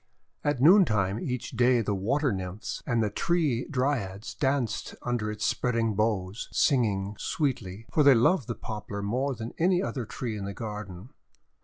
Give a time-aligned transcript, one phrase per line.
[0.43, 5.93] At noontime each day the Water Nymphs and the Tree Dryads danced under its spreading
[5.93, 10.55] boughs, singing sweetly, for they loved the Poplar more than any other tree in the
[10.55, 11.09] garden.